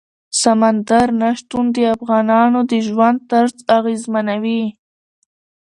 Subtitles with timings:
[0.41, 4.63] سمندر نه شتون د افغانانو د ژوند طرز اغېزمنوي.